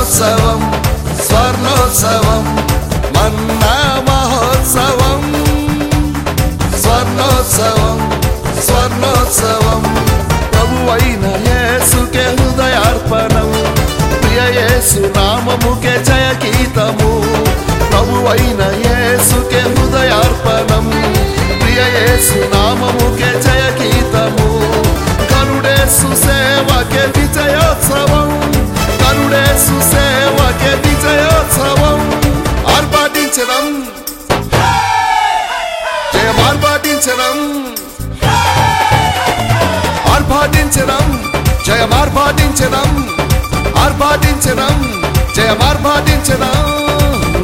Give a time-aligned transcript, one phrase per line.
[0.00, 0.60] స్వర్ణోత్సవం
[1.24, 2.44] స్వర్ణోత్సవం
[3.16, 3.74] మన్నా
[4.06, 5.22] మహోత్సవం.
[6.82, 7.98] స్వర్ణోత్సవం
[8.66, 9.82] స్వర్ణోత్సవం
[10.52, 13.50] ప్రభు ప్రభువైన యేసుకే హృదయార్పణం.
[14.22, 15.94] ప్రియ యేసు నామముకే
[33.40, 33.84] పాటించడం.
[36.14, 37.36] జయం ఆర్పాటించడం
[40.14, 41.32] ఆర్భాటించడం
[41.66, 43.08] జయం ఆర్భాటించడం
[43.78, 45.02] ఆర్భాటించడం
[45.36, 46.56] జయం ఆర్భాటించడం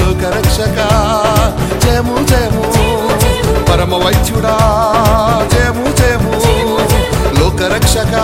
[0.00, 0.78] లోకరక్షక
[1.84, 2.64] జయము జయము.
[3.64, 4.56] పరమ వైద్యుడా.
[5.52, 6.32] జయము జయము.
[7.40, 8.14] లోకరక్షక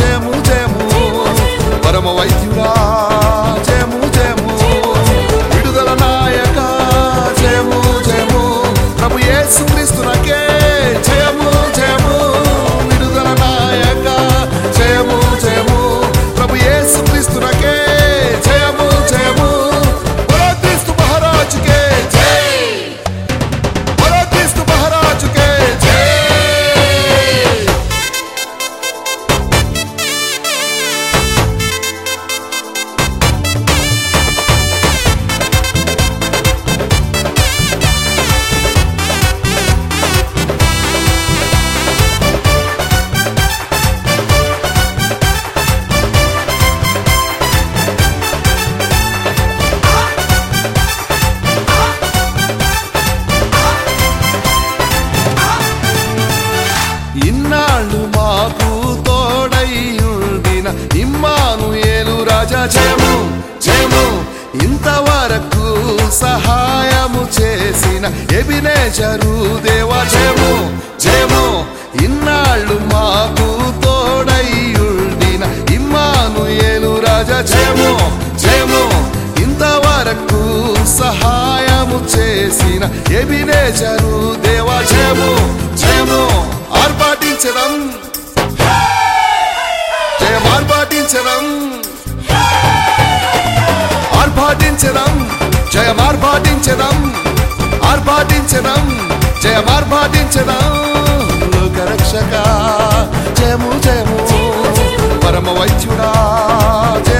[0.00, 0.90] జయము జయము.
[1.88, 2.39] పరమ వైద్యు
[57.90, 58.72] నన్ను మాకు
[59.06, 60.68] తోడయ్యుండిన
[60.98, 63.14] ఇమ్మాను ఏలు రాజా జయము
[63.64, 64.04] జయము.
[64.64, 65.64] ఇంతవరకు
[66.20, 68.04] సహాయము చేసిన
[68.38, 69.34] ఎబినేజరు
[69.66, 70.52] దేవా జయము
[71.04, 71.44] జయము.
[72.04, 73.48] ఇన్నాళ్ళు మాకు
[73.84, 73.89] తో
[87.50, 87.72] పాటించడం.
[90.20, 91.44] జయం ఆర్పాటించడం
[94.20, 95.12] ఆర్భాటించడం
[95.72, 96.96] జయం ఆర్భాటించడం
[97.84, 98.84] ఆర్భాటించడం
[99.42, 100.64] జయం ఆర్భాటించడం
[101.54, 102.34] లోకరక్షక.
[103.38, 104.18] జయము జయము.
[105.26, 106.12] పరమ వైద్యుడా
[107.06, 107.19] జయ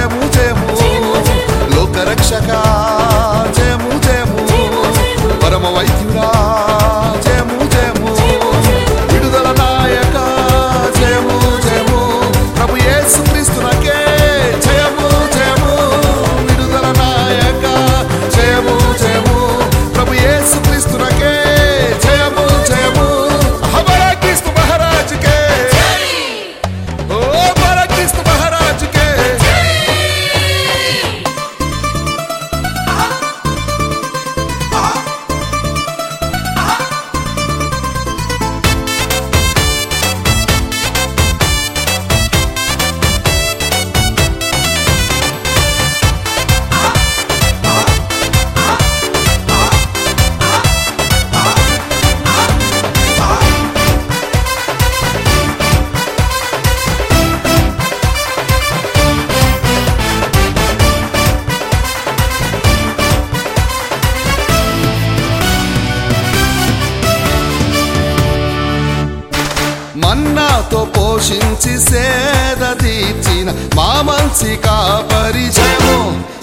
[71.21, 75.43] పోషించి సేద తీర్చిన మా మంచి కాపరి.
[75.57, 75.97] జయము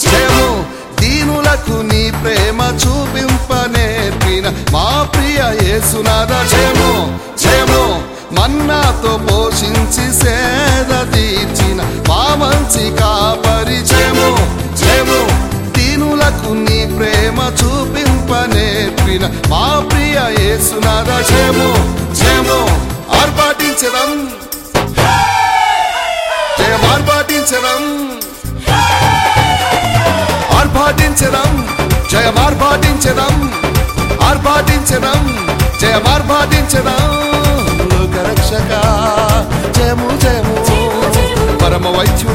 [0.05, 0.45] జయము
[1.01, 4.85] దీనులకు నీ ప్రేమ చూపింప నేర్పిన మా
[5.15, 6.93] ప్రియ యేసునాథ జయము
[7.43, 7.83] జయము
[8.39, 11.81] మన్నాతో పోషించి సేద తీర్చిన
[12.11, 13.81] మా మంచి కాపరి.
[13.91, 14.31] జయము
[14.83, 15.21] జయము
[15.77, 21.71] దీనులకు నీ ప్రేమ చూపింప నేర్పిన మా ప్రియ యేసునాథ జయము జయము
[31.19, 31.53] ఆర్భాటించడం
[32.13, 33.35] జయం ఆర్భాటించడం
[34.23, 35.23] ఆర్భాటించడం
[35.81, 37.03] జయం ఆర్భాటించడం
[37.93, 38.73] లోకరక్షక.
[39.77, 40.55] జయము జయము.
[41.65, 42.28] పరమ వైద్యు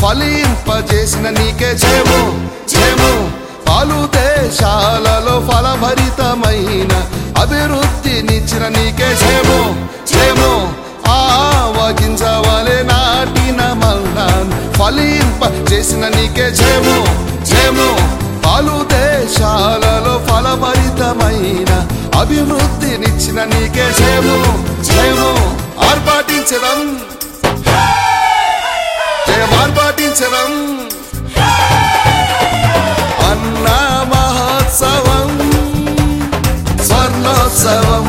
[0.00, 2.20] ఫలింపజేసిన నీకే జయము
[2.72, 3.12] జయము
[3.68, 6.92] పలు దేశాలలో ఫలభరితమైన
[7.42, 9.60] అభివృద్ధినిచ్చిన నీకే జయము
[10.12, 10.52] జయము
[11.14, 16.96] ఆవగించవలే నాటిన మల్నాన్ ఫలింప చేసిన నీకే జయము
[17.50, 17.88] జయము
[18.44, 21.70] పలు దేశాలలో ఫలభరితమైన
[22.20, 24.38] అభివృద్ధినిచ్చిన నీకే జయము
[24.88, 25.30] జయము
[25.86, 26.78] ఆర్పాటించడం
[30.10, 30.52] ఆర్పాటించడం
[33.28, 33.66] అన్న
[34.12, 35.28] మహోత్సవం
[36.86, 38.06] స్వర్ణోత్సవం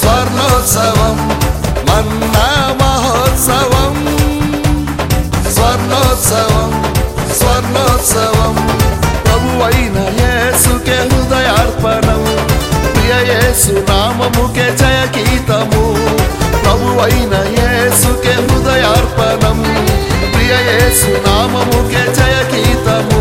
[0.00, 1.18] స్వర్ణోత్సవం.
[1.88, 2.48] మన్నా
[2.80, 3.94] మహోత్సవం
[5.56, 6.72] స్వర్ణోత్సవం
[7.40, 8.56] స్వర్ణోత్సవం.
[9.26, 12.22] ప్రభువైన యేసుకే హృదయార్పణం
[12.94, 15.27] ప్రియ యేసు నామముకే జయకి
[21.50, 23.20] నామముకే జయ గీతము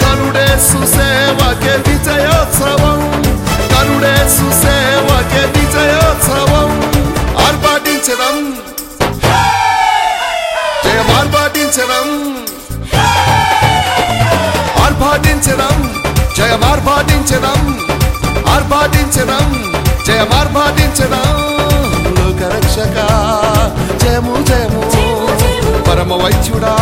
[0.00, 2.98] కరుడేసు సేవకే విజయోత్సవం
[3.72, 6.70] కరుడేసు సేవకే విజయోత్సవం
[7.44, 8.36] ఆర్పాటించడం
[10.84, 12.08] జయం ఆర్పాటించడం
[14.84, 15.76] ఆర్భాటించడం
[16.38, 17.60] జయం ఆర్భాటించడం
[18.54, 19.46] ఆర్భాటించడం
[20.08, 21.28] జయం ఆర్భాటించడం
[22.18, 22.98] లోకరక్షక
[24.02, 24.82] జయము జయము
[25.86, 26.72] పరమ వైద్యుడా